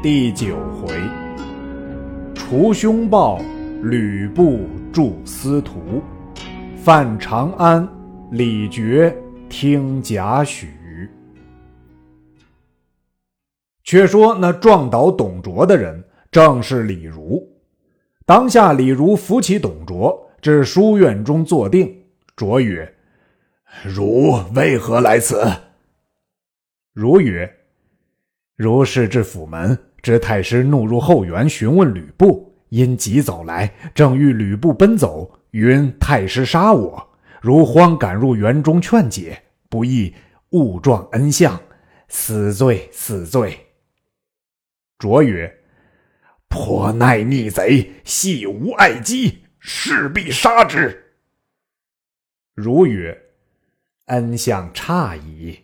[0.00, 0.94] 第九回，
[2.32, 3.40] 除凶暴，
[3.82, 4.60] 吕布
[4.92, 6.00] 助司徒，
[6.76, 7.88] 犯长安，
[8.30, 9.12] 李傕
[9.48, 10.68] 听贾诩。
[13.82, 17.44] 却说那撞倒董卓的人，正是李儒。
[18.24, 21.92] 当下李儒扶起董卓，至书院中坐定。
[22.36, 22.94] 卓曰
[23.84, 25.44] ：“汝为何来此？”
[26.94, 27.52] 儒曰
[28.54, 37.08] ：“如是至府门。”知太师怒入后园询问吕布，因急走来，正遇吕布奔走，云太师杀我，
[37.40, 40.14] 如慌赶入园中劝解，不义
[40.50, 41.60] 误撞恩相，
[42.08, 43.58] 死罪死罪。
[44.98, 45.52] 卓曰
[46.48, 51.12] ：“颇耐逆贼，系无爱姬，势必杀之。”
[52.54, 53.16] 如曰
[54.06, 55.58] ：“恩相差矣，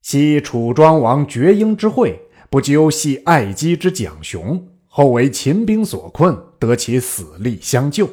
[0.00, 2.20] 昔楚庄王绝缨之会。”
[2.54, 8.08] 不究系爱姬之蒋雄，后为秦兵所困，得其死力相救。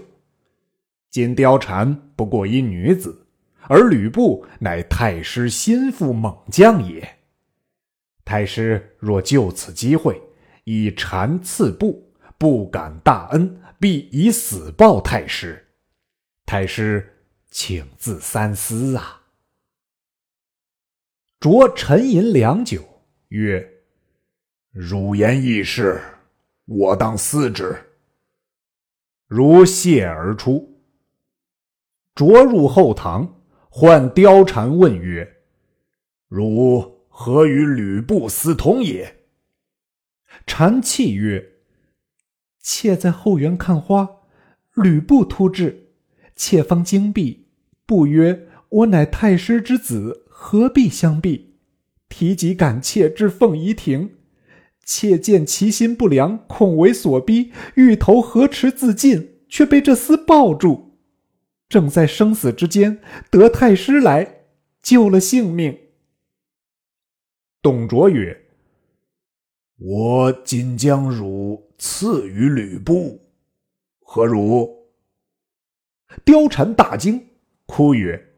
[1.11, 3.27] 今貂蝉不过一女子，
[3.67, 7.19] 而吕布乃太师心腹猛将也。
[8.25, 10.19] 太师若就此机会
[10.63, 15.67] 以蝉刺布，不敢大恩，必以死报太师。
[16.47, 17.19] 太师
[17.51, 19.21] 请自三思啊！
[21.39, 22.83] 卓沉吟良久，
[23.27, 23.70] 曰。
[24.73, 25.99] 汝言易事，
[26.63, 27.75] 我当思之。
[29.27, 30.79] 如谢而出，
[32.15, 35.29] 着入后堂，唤貂蝉问曰
[36.29, 39.23] ：“汝何与吕布私通也？”
[40.47, 41.51] 蝉泣曰
[42.63, 44.07] ：“妾在后园看花，
[44.75, 45.89] 吕布突至，
[46.37, 47.49] 妾方惊避。
[47.85, 51.57] 不曰：‘我乃太师之子，何必相避？’
[52.07, 54.15] 提及赶妾至凤仪亭。”
[54.83, 60.97] 妾见其心不良，恐为所逼，欲投河池自尽，却被这厮抱住。
[61.69, 62.99] 正在生死之间，
[63.29, 64.45] 得太师来
[64.81, 65.77] 救了性命。
[67.61, 68.45] 董卓曰
[69.79, 73.21] ：“我今将汝赐予吕布，
[73.99, 74.89] 何如？”
[76.25, 77.27] 貂蝉大惊，
[77.65, 78.33] 哭曰：“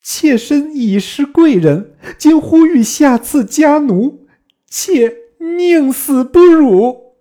[0.00, 4.26] 妾身已是贵人，今呼吁下赐家奴，
[4.66, 7.14] 妾。”宁死不辱。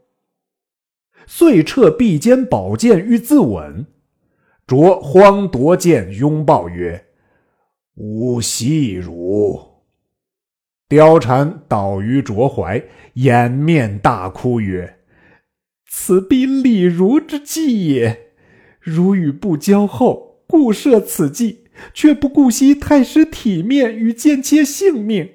[1.25, 3.85] 遂撤臂间宝剑欲自刎，
[4.67, 7.05] 卓慌夺剑拥抱曰
[7.95, 9.59] ：“吾惜汝。”
[10.89, 14.99] 貂蝉倒于卓怀，掩面大哭曰
[15.87, 18.31] ：“此必李儒之计也！
[18.79, 25.29] 如与不交厚，故设此计，却不顾惜太师体面与贱妾性命，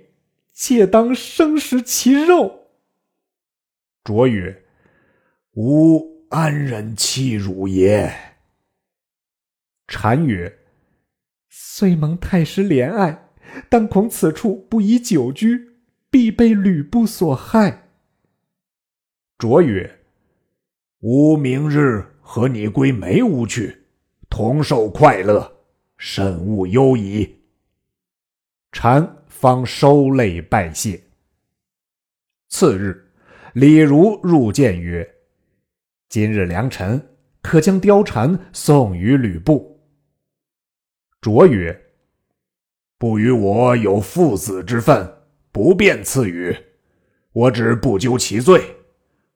[0.53, 2.61] 妾当生食其肉。”
[4.05, 4.65] 卓曰
[5.57, 8.15] ：“吾安忍弃汝也？”
[9.89, 10.59] 禅曰
[11.49, 13.31] ：“虽蒙太师怜爱，
[13.71, 15.79] 但恐此处不宜久居，
[16.11, 17.89] 必被吕布所害。”
[19.39, 20.01] 卓曰
[21.01, 23.87] ：“吾明日和你归梅屋去，
[24.29, 25.65] 同受快乐，
[25.97, 27.41] 慎勿忧疑。”
[28.71, 31.03] 禅方收泪拜谢。
[32.49, 33.04] 次日。
[33.55, 35.09] 李儒入见曰
[36.11, 37.01] ：“今日良辰，
[37.41, 39.81] 可将貂蝉送与吕布。”
[41.23, 41.93] 卓曰
[42.99, 45.09] ：“不与我有父子之分，
[45.53, 46.53] 不便赐予。
[47.31, 48.75] 我只不究其罪，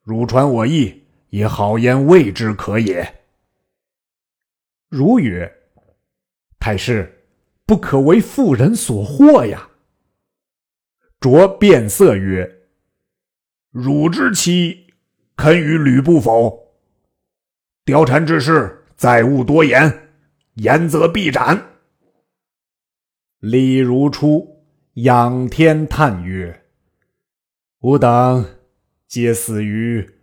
[0.02, 3.20] 汝传我意，也好言未之可也。”
[4.90, 5.48] 儒曰
[6.58, 7.22] ：“太师
[7.64, 9.70] 不可为妇人所惑呀。”
[11.20, 12.57] 卓变色曰。
[13.70, 14.94] 汝之妻
[15.36, 16.74] 肯与吕布否？
[17.84, 20.10] 貂蝉之事，再勿多言，
[20.54, 21.66] 言则必斩。
[23.40, 24.64] 李如初
[24.94, 26.64] 仰天叹曰
[27.80, 28.56] ：“吾等
[29.06, 30.14] 皆死于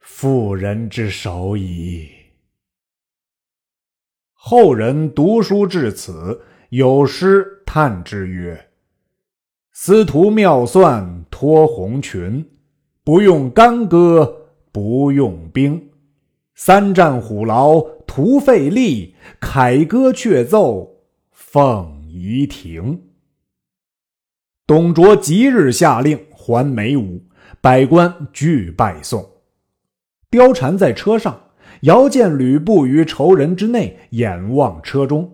[0.00, 2.08] 妇人之手矣。”
[4.32, 8.70] 后人读书至此，有诗叹之曰
[9.72, 12.52] ：“司徒妙算脱红裙。”
[13.06, 15.90] 不用干戈不用兵，
[16.56, 23.00] 三战虎牢徒费力，凯歌却奏凤仪亭。
[24.66, 27.22] 董卓即日下令还梅屋，
[27.60, 29.24] 百官俱拜送。
[30.32, 31.40] 貂蝉在车上
[31.82, 35.32] 遥见吕布于仇人之内，眼望车中，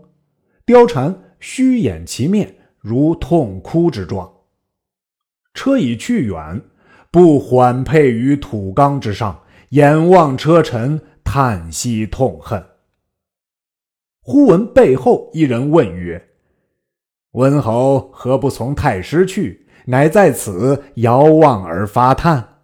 [0.67, 4.31] 貂蝉虚掩其面，如痛哭之状。
[5.55, 6.61] 车已去远。
[7.13, 12.65] 不缓配于土冈之上，眼望车尘，叹息痛恨。
[14.23, 16.31] 忽闻背后一人问曰
[17.33, 19.67] ：“温侯何不从太师去？
[19.85, 22.63] 乃在此遥望而发叹。”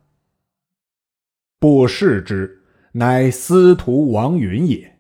[1.61, 2.63] 不视之，
[2.93, 4.99] 乃司徒王允也。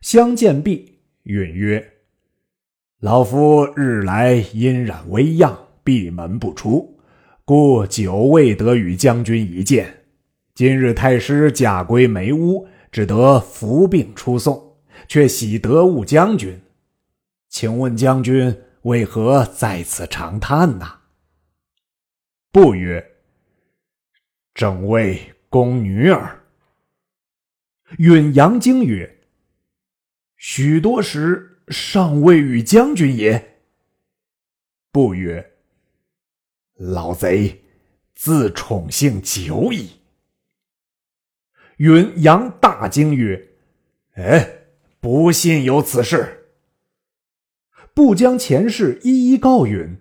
[0.00, 1.92] 相见毕，允曰
[3.00, 6.88] ：“老夫日来阴染微恙，闭门不出。”
[7.44, 10.04] 故久未得与将军一见，
[10.54, 14.78] 今日太师驾归梅屋，只得伏病出送，
[15.08, 16.62] 却喜得误将军。
[17.48, 21.00] 请问将军为何在此长叹呐？
[22.52, 23.04] 不曰
[24.54, 26.44] ：“正为宫女儿。”
[27.98, 29.18] 允阳惊曰
[30.38, 33.58] ：“许多时尚未与将军也。”
[34.92, 35.51] 不曰。
[36.74, 37.62] 老贼
[38.14, 39.90] 自宠幸久矣。
[41.78, 43.48] 允阳大惊曰
[44.14, 44.66] ：“哎，
[45.00, 46.38] 不信有此事。”
[47.94, 49.98] 不将前事一一告允。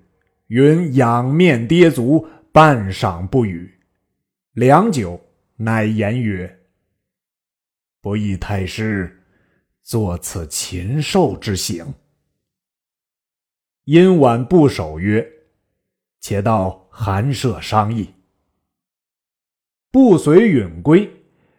[0.47, 3.79] 允仰面跌足，半晌不语。
[4.51, 5.21] 良久，
[5.55, 6.59] 乃言曰
[8.01, 9.23] ：“不义太师
[9.81, 11.93] 作此禽兽之行。”
[13.85, 15.40] 殷婉不守曰。
[16.21, 18.13] 且到寒舍商议。
[19.91, 21.11] 不随允归，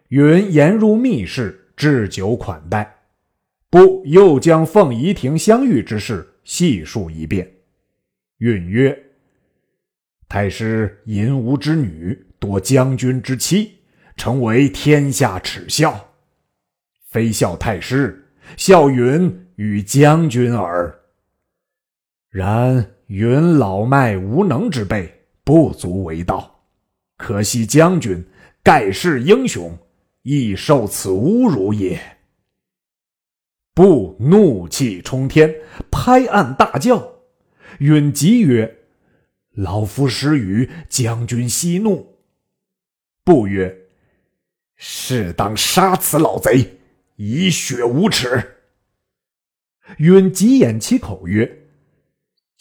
[0.07, 3.01] 允言入密室，置酒款待。
[3.69, 7.51] 不又将凤仪亭相遇之事细述一遍。
[8.37, 8.97] 允曰
[10.29, 13.79] ：“太师淫无之女，夺将军之妻，
[14.15, 16.13] 成为天下耻笑。
[17.09, 20.99] 非笑太师，笑允与将军耳。
[22.29, 26.63] 然。”云老迈无能之辈，不足为道。
[27.15, 28.25] 可惜将军
[28.63, 29.77] 盖世英雄，
[30.23, 32.01] 亦受此侮辱也。
[33.75, 35.53] 不怒气冲天，
[35.91, 37.07] 拍案大叫。
[37.77, 38.79] 允急曰
[39.53, 42.17] ：“老夫失语，将军息怒。”
[43.23, 43.77] 不曰
[44.75, 46.79] ：“适当杀此老贼，
[47.17, 48.55] 以雪无耻。”
[49.99, 51.59] 允急掩其口曰。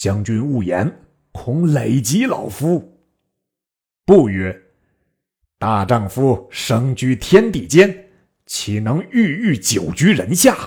[0.02, 3.00] 将军勿言，恐累及老夫。
[4.04, 4.60] 不曰：
[5.60, 8.08] 大丈夫生居天地间，
[8.44, 10.58] 岂能郁郁久居人下？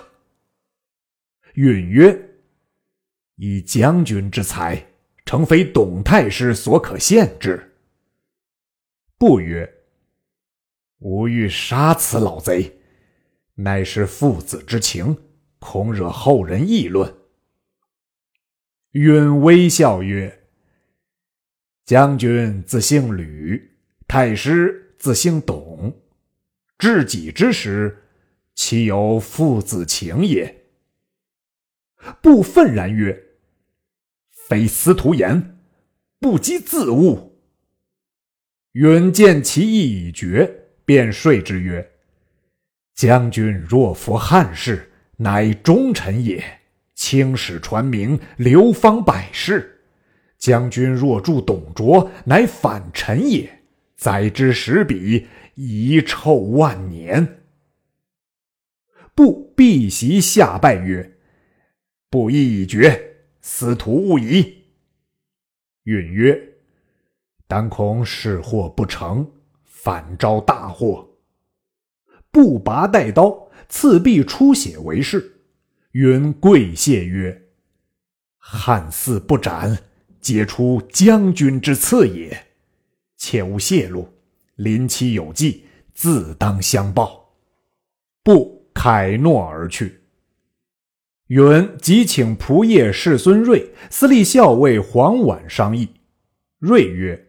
[1.56, 2.30] 允曰：
[3.36, 4.82] 以将军之才，
[5.26, 7.76] 诚非董太师所可限制。
[9.18, 9.70] 不曰：
[11.00, 12.80] 吾欲杀此老贼，
[13.56, 15.18] 乃是父子之情，
[15.60, 17.14] 恐惹后人议论。
[18.96, 20.44] 允微笑曰
[21.84, 23.72] ：“将军自姓吕，
[24.08, 26.02] 太师自姓董，
[26.78, 28.04] 至己之时，
[28.54, 30.64] 岂有父子情也？”
[32.24, 33.22] 不愤然曰
[34.48, 35.58] ：“非司徒言，
[36.18, 37.42] 不及自悟。”
[38.72, 41.92] 允见其意已决，便说之曰
[42.96, 46.42] ：“将军若服汉室，乃忠臣也。”
[47.08, 49.80] 青史传名，流芳百世。
[50.40, 53.48] 将军若助董卓，乃反臣也。
[53.96, 57.44] 载之史笔，遗臭万年。
[59.14, 61.18] 不避席下拜曰
[62.10, 64.64] ：“不义已决，司徒勿疑。”
[65.86, 66.56] 允曰
[67.46, 69.32] ：“但恐事祸不成，
[69.64, 71.08] 反招大祸。”
[72.34, 75.34] 不拔带刀，刺壁出血为是。
[75.96, 77.44] 云跪谢曰
[78.36, 79.78] ：“汉嗣不斩，
[80.20, 82.48] 皆出将军之赐也。
[83.16, 84.06] 切勿泄露，
[84.58, 87.38] 临期有计，自当相报。”
[88.24, 90.02] 不凯诺而去。
[91.28, 95.88] 允即请仆射世孙睿、司隶校尉黄婉商议。
[96.60, 97.28] 睿曰：“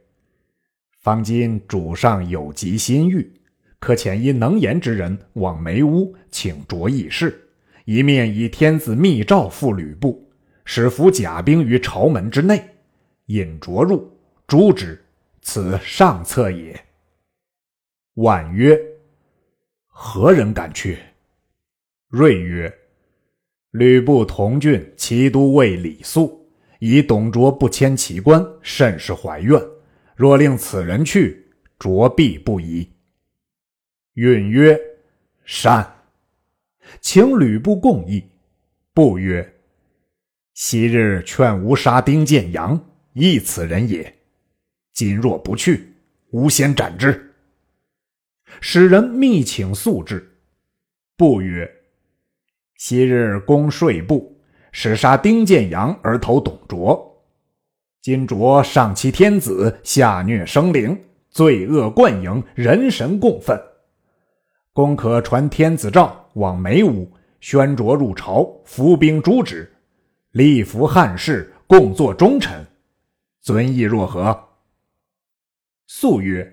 [0.99, 3.41] 方今主上有急心欲，
[3.79, 7.43] 可遣一能言之人往梅屋，请着议事。”
[7.87, 10.29] 一面以天子密诏付吕布，
[10.65, 12.61] 使伏甲兵于朝门之内，
[13.27, 14.13] 引卓入
[14.45, 15.01] 诛之，
[15.41, 16.85] 此上策也。
[18.15, 18.77] 婉曰
[19.87, 20.99] ：“何人敢去？”
[22.11, 22.77] 睿曰
[23.71, 26.45] ：“吕布同郡齐都尉李肃，
[26.81, 29.63] 以董卓不迁其官，甚是怀怨。
[30.17, 31.47] 若令此人去，
[31.79, 32.91] 卓必不疑。”
[34.15, 34.77] 允曰
[35.47, 35.89] ：“善。”
[37.01, 38.25] 请吕布共议。
[38.93, 39.55] 布曰
[40.55, 44.15] ：“昔日劝吾杀丁建阳，亦此人也。
[44.93, 45.93] 今若不去，
[46.31, 47.35] 吾先斩之。”
[48.61, 50.39] 使人密请宿至，
[51.17, 51.71] 不曰
[52.79, 54.41] ：“昔日攻税部，
[54.73, 57.27] 使杀丁建阳而投董卓，
[58.01, 63.61] 今卓上欺天子，下虐生灵，罪恶贯盈，人神共愤。
[64.73, 69.71] 公可传天子诏，往梅屋，宣卓入朝，伏兵诛之，
[70.33, 72.67] 立服汉室，共作忠臣。
[73.41, 74.49] 尊意若何？”
[75.87, 76.53] 素曰。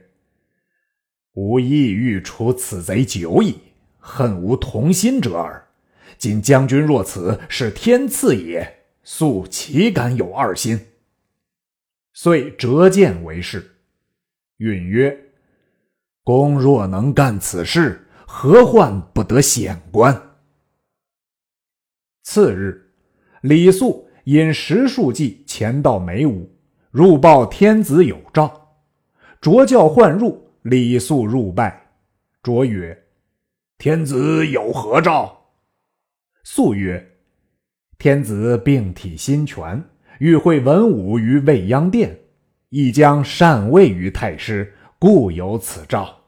[1.34, 3.58] 吾意欲除此贼久矣，
[3.98, 5.68] 恨无同心者耳。
[6.18, 10.80] 今将军若此，是天赐也，素岂敢有二心？
[12.14, 13.72] 遂折剑为誓，
[14.58, 15.32] 允曰
[16.24, 20.40] ：“公若能干此事，何患不得显官？”
[22.26, 22.92] 次日，
[23.42, 26.52] 李肃引十数骑前到梅武，
[26.90, 28.52] 入报天子有诏，
[29.40, 30.50] 卓教唤入。
[30.64, 31.92] 李肃入拜，
[32.42, 33.04] 卓曰
[33.78, 35.52] ：“天子有何诏？”
[36.44, 37.18] 肃曰
[38.00, 39.84] ：“天子病体心全，
[40.20, 42.18] 欲会文武于未央殿，
[42.70, 46.22] 亦将禅位于太师，故有此诏。”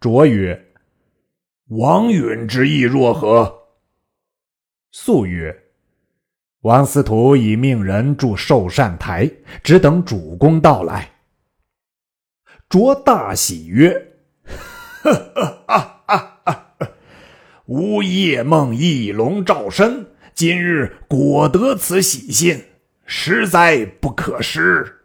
[0.00, 0.72] 卓曰
[1.68, 3.66] ：“王允之意若何？”
[4.92, 5.54] 肃曰
[6.62, 9.30] ：“王司徒已命人筑寿善台，
[9.62, 11.10] 只等主公到来。”
[12.70, 14.14] 卓大喜曰
[15.02, 16.88] ：“哈哈哈哈哈！
[17.66, 22.64] 吾夜梦翼龙照身，今日果得此喜信，
[23.04, 24.96] 实在不可失。”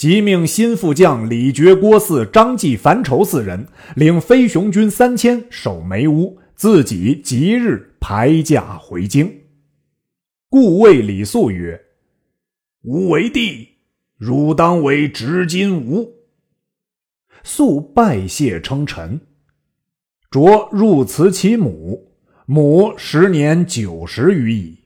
[0.00, 9.42] 即命新副将李傕、郭汜、张继、樊稠四人领飞熊军三千守梅屋，自己即日排驾回京。
[10.48, 11.78] 故谓李肃曰
[12.84, 13.68] ：“吾为帝。”
[14.16, 16.10] 汝当为执金吾。
[17.42, 19.20] 素拜谢称臣。
[20.30, 22.10] 卓入辞其母，
[22.46, 24.78] 母时年九十余矣。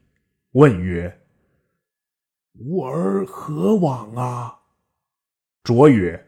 [0.54, 1.20] 问曰
[2.58, 4.58] ：“吾儿何往啊？”
[5.64, 6.26] 卓曰：“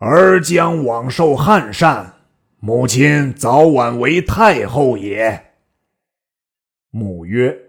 [0.00, 2.14] 儿将往受汉禅，
[2.58, 5.52] 母亲早晚为太后也。”
[6.90, 7.66] 母曰。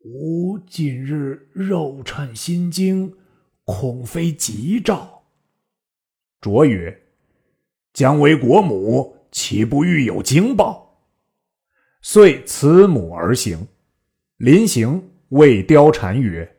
[0.00, 3.14] 吾近日肉颤心惊，
[3.64, 5.24] 恐非吉兆。
[6.40, 7.02] 卓曰
[7.92, 11.04] ：“将为国母，岂不欲有惊报？”
[12.00, 13.68] 遂辞母而行。
[14.38, 16.50] 临行，谓貂蝉曰：“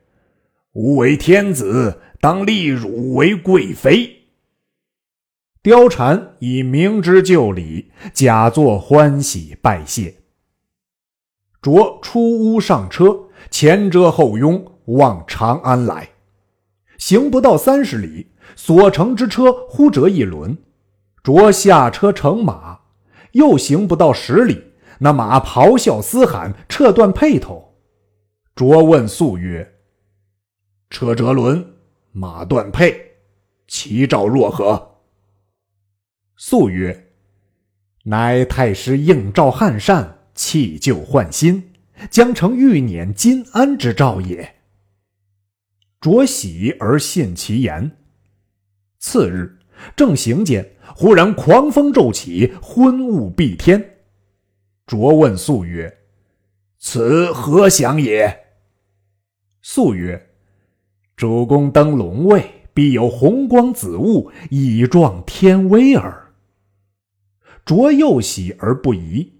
[0.76, 4.24] 吾为天子，当立汝为贵妃。”
[5.64, 10.16] 貂蝉以明知就礼，假作欢喜拜谢。
[11.62, 13.22] 卓出屋上车。
[13.52, 16.10] 前遮后拥，往长安来。
[16.98, 20.58] 行不到三十里，所乘之车忽折一轮，
[21.24, 22.80] 着下车乘马。
[23.34, 24.62] 又行不到十里，
[25.00, 27.76] 那马咆哮嘶喊，撤断辔头。
[28.56, 29.75] 卓问素曰
[30.90, 31.74] ：“车折轮，
[32.12, 32.96] 马断辔，
[33.68, 34.98] 其兆若何？”
[36.38, 37.12] 素曰
[38.04, 41.72] ：“乃太师应召汉善，弃旧换新。”
[42.12, 44.56] 将成欲辇金安之兆也。
[46.02, 47.90] 卓喜而信其言。
[49.00, 49.58] 次日，
[49.96, 54.02] 正行间，忽然狂风骤起，昏雾蔽天。
[54.86, 56.00] 卓问素曰
[56.80, 58.46] ：“此何祥也？”
[59.64, 60.25] 素曰
[61.16, 62.44] ：“主公登龙位，
[62.74, 66.34] 必有红光紫雾，以壮天威耳。”
[67.66, 69.34] 卓又喜而不疑。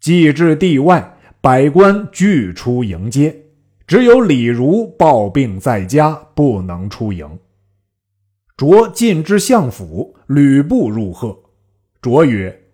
[0.00, 1.14] 既至地外。
[1.40, 3.44] 百官俱出迎接，
[3.86, 7.38] 只有李儒抱病在家，不能出迎。
[8.56, 11.38] 卓进至相府，吕布入贺。
[12.02, 12.64] 卓曰：“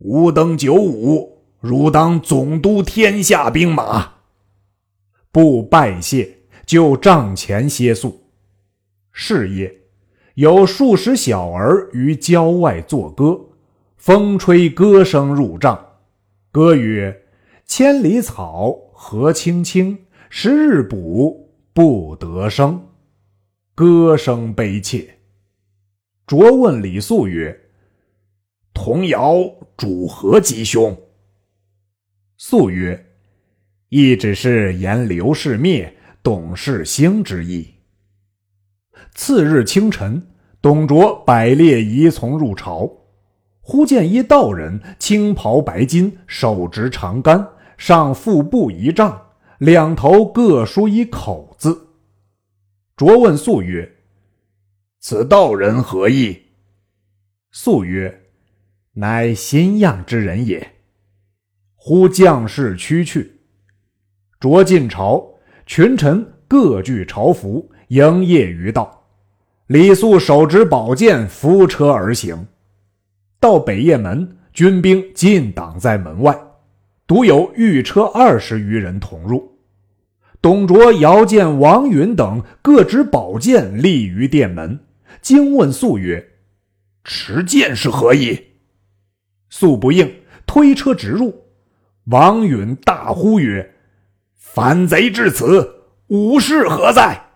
[0.00, 4.12] 吾登九五，汝当总督天下兵马。”
[5.32, 6.37] 布拜谢，
[6.68, 8.22] 就帐前歇宿。
[9.10, 9.74] 是夜，
[10.34, 13.40] 有数十小儿于郊外作歌，
[13.96, 15.82] 风吹歌声入帐，
[16.52, 17.22] 歌曰。
[17.64, 19.96] 千里草，何青青；
[20.28, 22.86] 十日补，不得生。
[23.74, 25.18] 歌声悲切。
[26.26, 27.58] 卓问李肃曰
[28.74, 29.38] ：“童谣
[29.74, 30.94] 主何吉凶？”
[32.36, 33.06] 肃曰
[33.88, 35.94] ：“亦只是言刘氏灭，
[36.28, 37.66] 董氏兴之意。”
[39.16, 40.28] 次日清晨，
[40.60, 42.86] 董卓百列仪从入朝，
[43.62, 47.48] 忽见一道人，青袍白巾，手执长杆。
[47.78, 51.88] 上腹部一丈，两头各书一口字。
[52.94, 53.90] 卓问素曰
[55.00, 56.42] ：“此道人何意？”
[57.52, 58.24] 素曰
[58.92, 60.74] ：“乃新样之人也。”
[61.74, 63.40] 呼将士驱去。
[64.38, 65.37] 卓进朝，
[65.68, 69.04] 群臣各具朝服，迎谒于道。
[69.66, 72.48] 李肃手执宝剑，扶车而行。
[73.38, 76.34] 到北雁门，军兵尽挡在门外，
[77.06, 79.58] 独有御车二十余人同入。
[80.40, 84.80] 董卓、姚建、王允等各执宝剑立于殿门，
[85.20, 86.26] 惊问肃曰
[87.04, 88.42] ：“持剑是何意？”
[89.50, 90.10] 肃不应，
[90.46, 91.44] 推车直入。
[92.06, 93.70] 王允大呼曰
[94.58, 97.26] ：“反贼至此，武士何在？”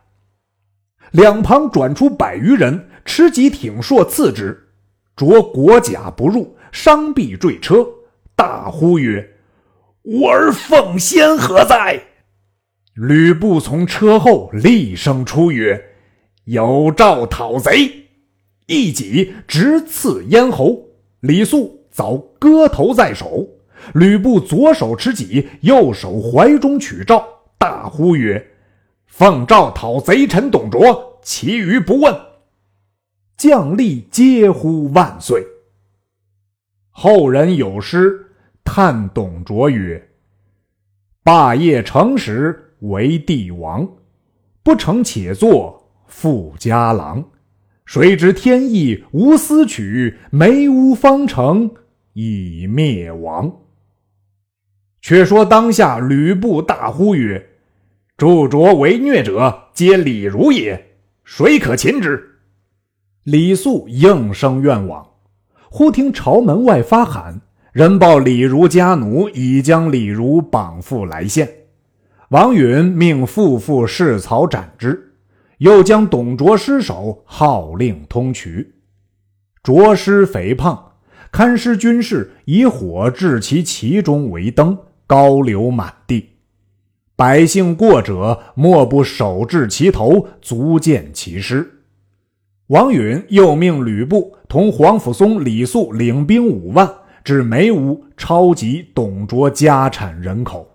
[1.13, 4.71] 两旁转出百余人，持戟挺槊刺之。
[5.15, 7.87] 着国甲不入，伤臂坠车，
[8.35, 9.37] 大呼曰
[10.03, 12.03] ：“吾儿奉先何在？”
[12.95, 15.81] 吕布从车后厉声出曰
[16.47, 17.89] ：“有诏讨贼！”
[18.67, 20.89] 一戟直刺咽喉，
[21.21, 23.47] 李肃早割头在手。
[23.95, 27.25] 吕布左手持戟，右手怀中取诏，
[27.59, 28.51] 大呼曰：
[29.07, 32.15] 奉诏讨贼臣董卓，其余不问。
[33.37, 35.45] 将吏皆呼万岁。
[36.91, 38.27] 后人有诗
[38.63, 40.11] 叹董卓曰
[41.25, 43.89] ：“霸业成时为帝王，
[44.63, 47.25] 不成且作富家郎。
[47.85, 51.71] 谁知天意无私取，梅屋方成
[52.13, 53.53] 已灭亡。”
[55.03, 57.45] 却说当下吕布大呼曰：
[58.17, 60.93] 助卓为虐者，皆李儒也。
[61.25, 62.39] 谁可擒之？
[63.25, 65.05] 李肃应声愿往。
[65.69, 67.41] 忽听朝门外发喊，
[67.73, 71.49] 人报李儒家奴已将李儒绑缚来献。
[72.29, 75.15] 王允命妇妇侍曹斩之，
[75.59, 78.65] 又将董卓尸首号令通衢。
[79.65, 80.93] 卓尸肥胖，
[81.33, 84.79] 看师军士以火置其其中为灯，
[85.13, 86.27] 高流满地。
[87.15, 91.71] 百姓过者，莫不手至其头，足见其尸。
[92.69, 96.91] 王允又命吕布同皇甫嵩、李肃领兵五万，
[97.23, 100.67] 至梅屋抄集董卓家产人口。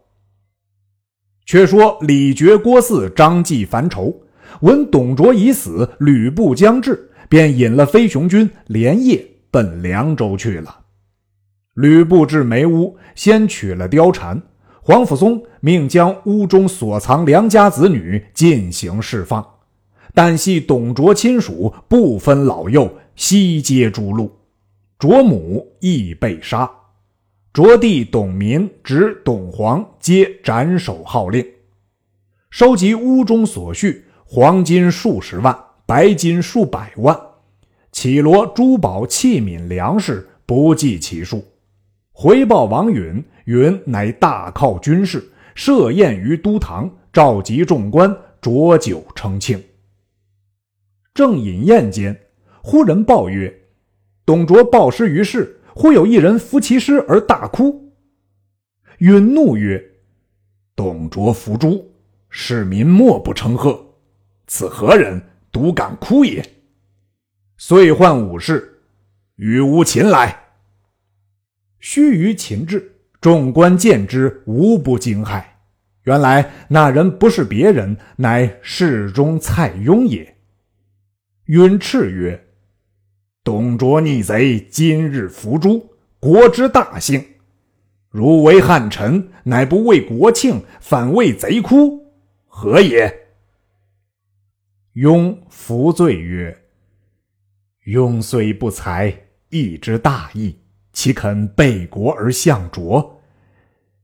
[1.47, 4.15] 却说李傕、郭汜、张济樊稠
[4.61, 10.81] 闻董卓已死，吕布将至，便引了飞熊军，连夜奔凉州去了。
[11.77, 14.41] 吕布至梅屋，先取了貂蝉。
[14.81, 19.45] 皇甫嵩命将屋中所藏良家子女进行释放，
[20.11, 24.27] 但系董卓亲属，不分老幼，悉皆诛戮。
[24.97, 26.67] 卓母亦被杀。
[27.53, 31.45] 卓弟董民、侄董黄皆斩首号令。
[32.49, 37.15] 收集屋中所需，黄金数十万，白金数百万，
[37.91, 41.45] 绮罗珠宝器皿粮食不计其数。
[42.19, 49.63] 回报王允，允乃大犒军士，设宴于都堂，召集众官，酌酒称庆。
[51.13, 52.19] 正饮宴间，
[52.63, 53.55] 忽人报曰
[54.25, 57.93] ：“董卓暴尸于市，忽有一人扶其尸而大哭。”
[58.97, 59.79] 允怒曰
[60.75, 61.85] ：“董卓伏诛，
[62.31, 63.79] 市民莫不称贺，
[64.47, 66.43] 此何人独敢哭也？”
[67.57, 68.81] 遂唤武士，
[69.35, 70.46] 与吾擒来。
[71.89, 75.41] 须臾擒至，众官见之，无不惊骇。
[76.03, 80.35] 原来那人不是别人，乃侍中蔡邕也。
[81.45, 82.45] 允斥曰
[83.41, 85.81] ：“董卓逆贼，今日伏诛，
[86.19, 87.23] 国之大幸。
[88.09, 92.05] 如为汉臣，乃不为国庆，反为贼哭，
[92.47, 93.09] 何也？”
[94.93, 96.65] 邕伏罪曰
[97.87, 100.53] ：“邕虽不才，亦知大义。”
[100.97, 103.21] 岂肯背国而向卓？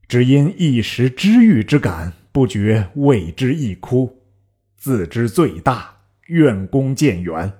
[0.06, 4.22] 只因一时知遇之感，不觉为之一哭，
[4.76, 5.96] 自知罪大，
[6.28, 7.52] 愿功渐远。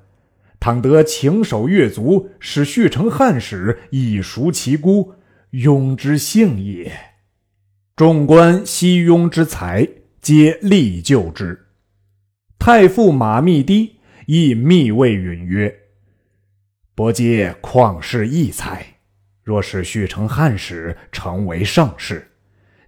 [0.60, 5.14] 倘得请守越族，使续成汉室，以赎其孤，
[5.50, 6.92] 庸之幸也。
[7.96, 9.88] 众官惜庸之才，
[10.20, 11.60] 皆力救之。
[12.56, 15.76] 太傅马密低亦密谓允曰
[16.94, 18.86] ：“伯皆旷世异才。”
[19.44, 22.26] 若是续成汉室，成为盛世，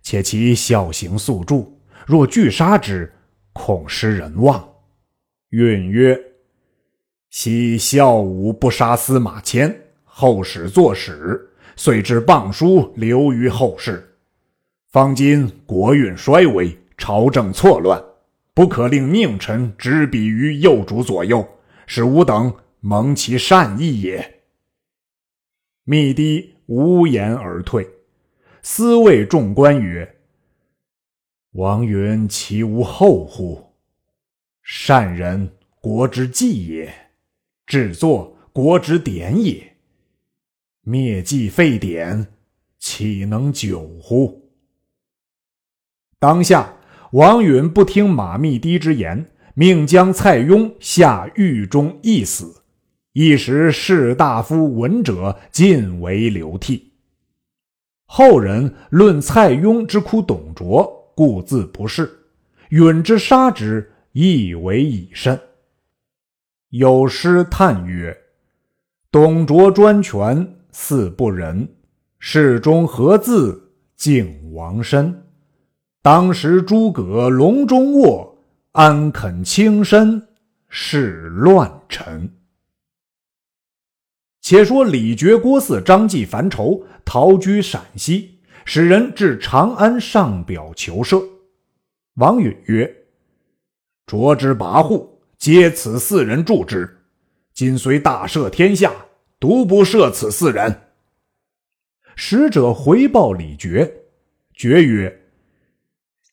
[0.02, 1.70] 且其孝行素著，
[2.06, 3.12] 若拒杀之，
[3.52, 4.66] 恐失人望。
[5.50, 6.18] 允曰
[7.30, 14.16] ：“昔孝武不杀司马迁，后使作史，遂至谤书留于后世。
[14.90, 18.02] 方今国运衰微，朝政错乱，
[18.54, 21.46] 不可令佞臣执笔于幼主左右，
[21.86, 24.32] 使吾等蒙其善意也。”
[25.88, 27.88] 密堤无言而退，
[28.60, 30.16] 思谓众官曰
[31.54, 33.72] ：“王允其无后乎？
[34.64, 35.48] 善人，
[35.80, 36.88] 国之计也；
[37.66, 39.76] 制作，国之典也。
[40.80, 42.26] 灭计废典，
[42.80, 44.50] 岂能久乎？”
[46.18, 46.78] 当下，
[47.12, 52.64] 王允不听马密堤之言，命将蔡邕下狱中缢死。
[53.18, 56.92] 一时士大夫闻者尽为流涕。
[58.04, 62.04] 后人论蔡邕之哭董卓，故自不仕；
[62.68, 65.40] 允之杀之，亦为以甚。
[66.68, 68.14] 有诗叹曰
[69.10, 71.66] ：“董卓专权似不仁，
[72.18, 75.24] 世中何自敬王身？
[76.02, 78.36] 当时诸葛笼中卧，
[78.72, 80.22] 安肯轻身
[80.68, 82.30] 事乱臣？”
[84.48, 91.20] 且说李傕、郭汜、张继烦愁，逃居陕西，使人至长安上表求赦。
[92.14, 92.96] 王允曰
[94.06, 95.04] ：“卓之跋扈，
[95.36, 96.96] 皆此四人助之。
[97.54, 98.92] 今虽大赦天下，
[99.40, 100.82] 独不赦此四人。”
[102.14, 103.90] 使者回报李傕，
[104.56, 105.22] 傕曰：“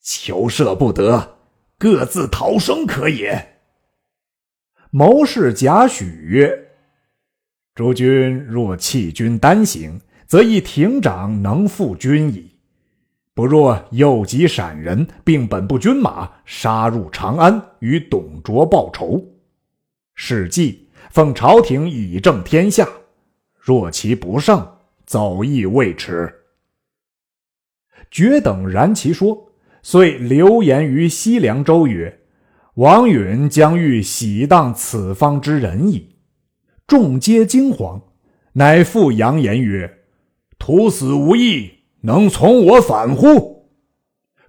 [0.04, 1.38] 求赦不得，
[1.80, 3.58] 各自逃生可也。”
[4.94, 6.73] 谋士贾诩曰。
[7.76, 12.52] 诸君若弃军单行，则一亭长能负军矣；
[13.34, 19.20] 不若诱集闪人，并本部军马，杀入长安，与董卓报仇。
[20.14, 22.88] 史记奉朝廷以正天下。
[23.58, 24.64] 若其不胜，
[25.08, 26.32] 走亦未迟。
[28.12, 32.20] 决等然其说，遂流言于西凉州曰
[32.76, 36.10] ：“王允将欲喜荡此方之人矣。”
[36.86, 38.02] 众皆惊惶，
[38.54, 40.00] 乃复扬言曰
[40.60, 43.70] ：“徒死无益，能从我反乎？”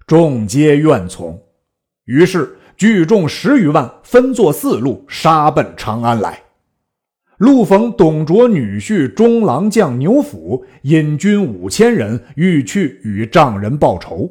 [0.05, 1.41] 众皆愿从。
[2.03, 6.43] 于是聚众十余万，分作四路，杀奔长安来。
[7.37, 14.29] 路逢董卓女婿中郎将牛辅引军五千人，欲去与丈人报仇。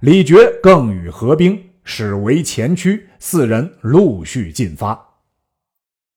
[0.00, 5.07] 李傕更与合兵，使为前驱，四人陆续进发。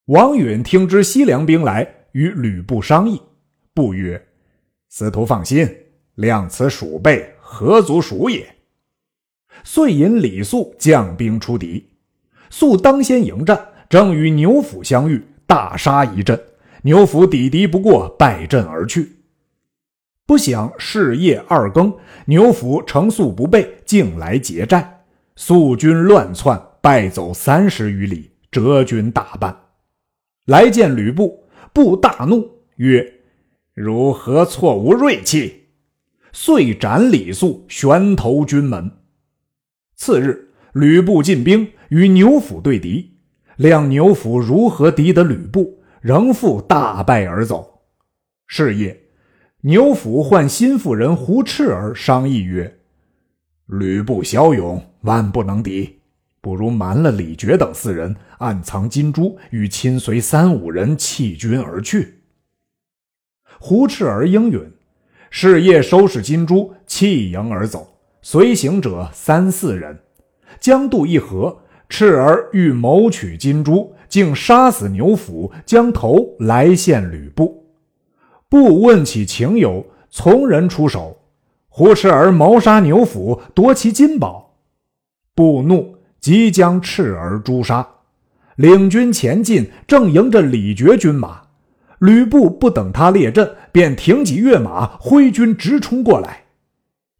[0.05, 3.21] 王允听知西凉兵来，与吕布商议。
[3.73, 4.21] 布曰
[4.89, 5.69] ：“司徒放心，
[6.15, 8.55] 量此鼠辈何足属也。”
[9.63, 11.87] 遂引李肃将兵出敌。
[12.49, 16.41] 肃当先迎战，正与牛辅相遇，大杀一阵。
[16.81, 19.17] 牛辅抵敌不过，败阵而去。
[20.25, 21.93] 不想是夜二更，
[22.25, 25.03] 牛辅乘速不备，竟来劫寨。
[25.35, 29.55] 肃军乱窜，败走三十余里，折军大半。
[30.45, 33.13] 来见吕布，布大怒，曰
[33.73, 35.67] ：“如何错无锐气？”
[36.33, 38.89] 遂斩李肃，悬头军门。
[39.95, 43.17] 次日，吕布进兵与牛辅对敌，
[43.57, 47.81] 量牛辅如何敌得吕布，仍复大败而走。
[48.47, 48.99] 是夜，
[49.61, 52.79] 牛辅唤心腹人胡赤儿商议曰
[53.67, 55.99] ：“吕布骁勇，万不能敌。”
[56.41, 62.21] 不如瞒了李傕等四人，暗藏金珠，与亲随三五人弃军而去。
[63.59, 64.59] 胡赤儿应允，
[65.29, 67.87] 是夜收拾金珠，弃营而走。
[68.23, 69.99] 随行者三四人，
[70.59, 71.55] 将渡一河。
[71.87, 77.65] 赤儿欲谋取金珠，竟杀死牛辅，将头来献吕布。
[78.47, 81.19] 布问起情由，从人出手。
[81.67, 84.55] 胡赤儿谋杀牛辅，夺其金宝。
[85.35, 85.90] 布怒。
[86.21, 87.87] 即将赤儿诛杀，
[88.55, 91.41] 领军前进，正迎着李傕军马。
[91.97, 96.43] 吕布不等他列阵，便挺戟跃马，挥军直冲过来。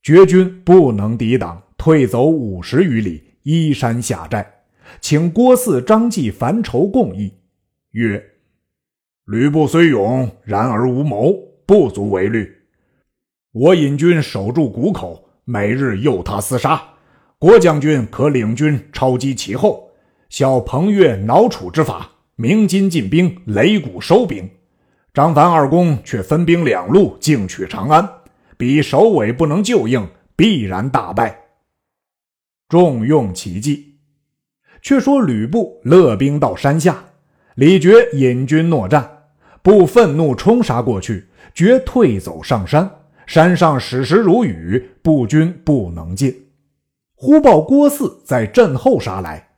[0.04, 4.52] 绝军不能抵挡，退走五十余里，依山下寨，
[5.00, 7.34] 请郭汜、张济、樊稠共议，
[7.92, 8.24] 曰
[9.26, 11.36] ：“吕布虽勇，然而无谋，
[11.66, 12.52] 不足为虑。
[13.52, 16.82] 我引军守住谷口，每日诱他厮杀。”
[17.42, 19.90] 郭将军可领军抄击其后，
[20.30, 24.48] 效彭越挠楚之法，鸣金进兵，擂鼓收兵。
[25.12, 28.08] 张樊二公却分兵两路，进取长安。
[28.58, 31.36] 彼首尾不能救应，必然大败。
[32.70, 33.96] 重用奇计。
[34.84, 37.04] 却说吕布勒兵到山下，
[37.56, 39.10] 李傕引军搦战，
[39.64, 41.26] 布愤怒冲杀过去，
[41.56, 42.88] 决退走上山。
[43.26, 46.51] 山上矢石如雨，步军不能进。
[47.24, 49.50] 忽报郭汜在阵后杀来，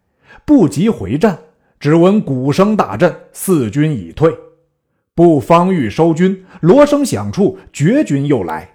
[0.43, 1.39] 不及回战，
[1.79, 4.35] 只闻鼓声大震，四军已退。
[5.15, 8.69] 不方欲收军，锣声响处，绝军又来，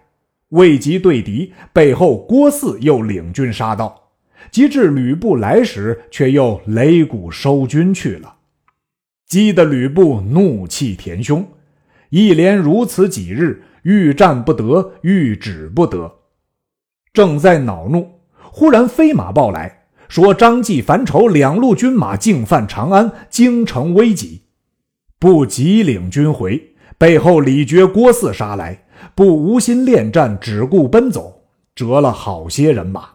[0.48, 4.04] 未及对敌，背后郭汜又领军杀到，
[4.50, 8.36] 及至吕布来时，却又擂鼓收军去了。
[9.26, 11.46] 激得吕布怒气填胸，
[12.08, 16.20] 一连如此几日，欲战不得，欲止不得，
[17.12, 18.17] 正在恼怒。
[18.58, 24.42] 忽然飞马报来，说张继、樊稠两路军马进犯长安，京城危急，
[25.20, 26.74] 不急领军回。
[26.98, 31.44] 背后李傕、郭汜杀来，不无心恋战，只顾奔走，
[31.76, 33.10] 折了好些人马。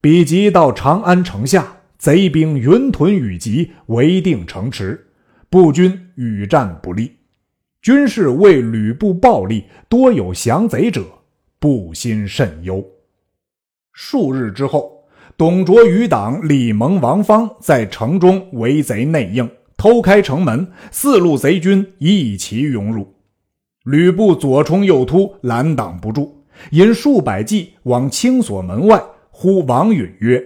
[0.00, 5.08] 比及到长安城下，贼兵云屯雨集，围定城池，
[5.50, 7.12] 步军与战不利。
[7.82, 11.04] 军士为吕布暴力，多有降贼者，
[11.58, 12.82] 不心甚忧。
[13.92, 15.04] 数日之后，
[15.36, 23.14] 董卓余党李蒙、王方在城中围贼内应，偷开城门，四路贼军一齐涌入。
[23.84, 30.42] 吕布左冲右突，拦挡不住，引数百骑往青锁门外，呼王允曰：“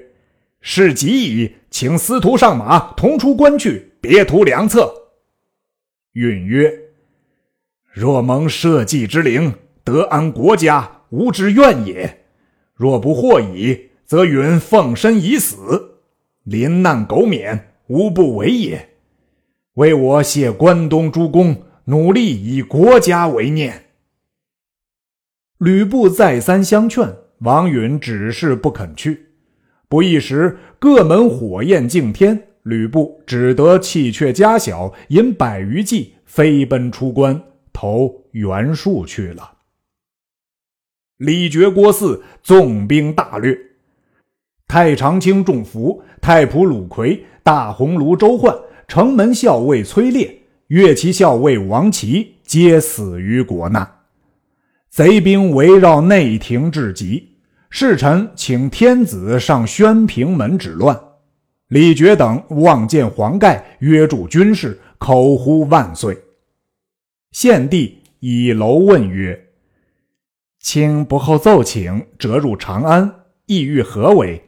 [0.62, 4.92] 事急矣，请司徒上马，同出关去，别图良策。”
[6.14, 6.72] 允曰
[7.92, 12.20] ：“若蒙社稷之灵，得安国家，吾之愿也。”
[12.74, 15.98] 若不获矣，则允奉身以死，
[16.42, 18.90] 临难苟免，无不为也。
[19.74, 23.84] 为我谢关东诸公，努力以国家为念。
[25.58, 29.26] 吕布再三相劝，王允只是不肯去。
[29.88, 37.40] 不一时，各门火焰竞天，吕布只得弃却家小，引百余骑飞奔出关，
[37.72, 39.53] 投袁术去了。
[41.18, 43.56] 李傕、郭汜纵兵大掠，
[44.66, 48.52] 太常卿仲福、太仆鲁奎、大鸿胪周焕、
[48.88, 53.88] 城门校尉崔烈、乐骑校尉王齐皆死于国难。
[54.90, 57.36] 贼兵围绕内廷至极，
[57.70, 61.00] 侍臣请天子上宣平门止乱。
[61.68, 66.18] 李傕等望见黄盖，约住军士，口呼万岁。
[67.30, 69.43] 献帝以楼问曰。
[70.64, 74.42] 卿不候奏请，折入长安，意欲何为？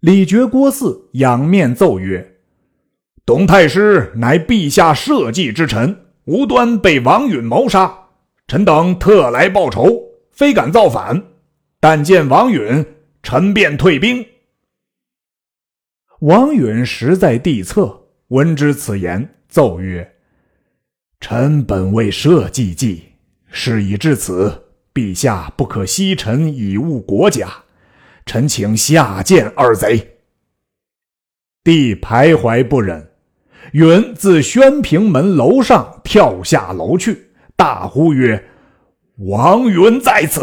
[0.00, 2.36] 李傕、郭汜仰面奏曰
[3.24, 8.08] ：“董太师乃陛下社稷之臣，无端被王允谋杀，
[8.46, 9.98] 臣等特来报仇，
[10.30, 11.24] 非敢造反。
[11.80, 12.84] 但见王允，
[13.22, 14.26] 臣便退兵。”
[16.20, 20.16] 王允实在地侧，闻之此言，奏曰
[21.18, 23.04] ：“臣本为社稷计，
[23.48, 27.64] 事已至此。”陛下不可惜臣以误国家，
[28.26, 30.18] 臣请下见二贼。
[31.64, 33.12] 帝徘徊不忍，
[33.72, 38.50] 允自宣平门楼上跳下楼去，大呼曰
[39.28, 40.40] ：“王允在此！”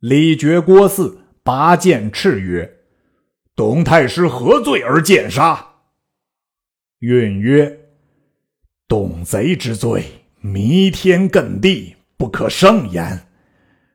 [0.00, 2.78] 李傕、郭汜拔剑叱曰
[3.54, 5.74] ：“董太师何罪而剑杀？”
[7.00, 7.88] 允曰
[8.88, 10.04] ：“董贼之罪，
[10.40, 13.28] 弥天亘地。”不可胜言。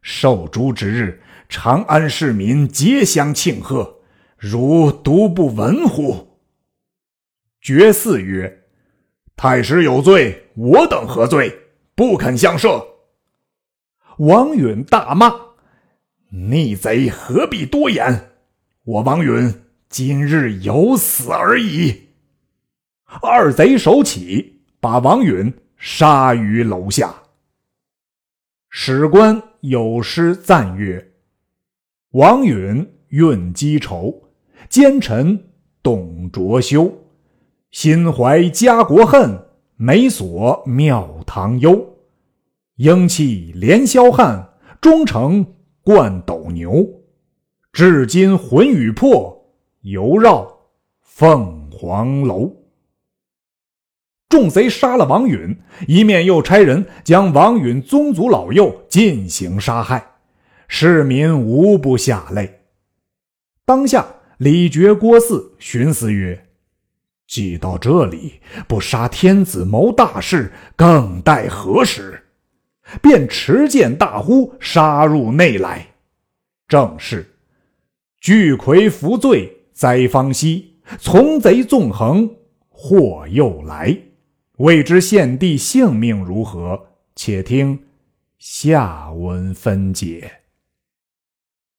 [0.02, 4.00] 受诛之日，长安市民皆相庆贺，
[4.36, 6.40] 汝独不闻乎？
[7.62, 8.64] 绝嗣曰
[9.38, 11.56] ：“太师有罪，我等何罪？
[11.94, 12.84] 不肯相赦。”
[14.18, 15.32] 王允大骂
[16.50, 18.32] ：“逆贼何必多言？
[18.86, 19.54] 我王允
[19.88, 22.10] 今日有死而已。”
[23.22, 27.14] 二贼手起，把王允杀于楼下。
[28.78, 31.14] 史官有诗赞曰
[32.12, 34.14] ：“王允运积仇，
[34.68, 35.42] 奸臣
[35.82, 36.94] 董卓修。
[37.72, 39.40] 心怀家国恨，
[39.78, 41.88] 眉锁庙堂忧。
[42.76, 44.46] 英气连霄汉，
[44.82, 46.86] 忠诚冠斗牛。
[47.72, 50.54] 至今魂与魄，犹绕
[51.02, 52.54] 凤凰楼。”
[54.28, 55.58] 众贼杀了王允，
[55.88, 60.16] 一面又差人将王允宗族老幼进行杀害，
[60.68, 62.62] 市民无不下泪。
[63.66, 64.06] 当下，
[64.38, 66.48] 李傕、郭汜寻思曰
[67.28, 72.22] ：“既到这里，不杀天子谋大事，更待何时？”
[73.02, 75.88] 便持剑大呼，杀入内来。
[76.68, 77.36] 正是
[78.22, 82.30] ：“巨魁伏罪灾方息，从贼纵横
[82.70, 83.98] 祸又来。”
[84.58, 86.88] 未知献帝性命如何？
[87.14, 87.78] 且听
[88.40, 90.45] 下文分解。